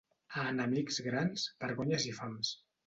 [0.43, 2.59] A enemics grans, vergonyes i fams.